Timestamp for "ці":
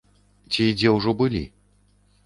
0.55-0.65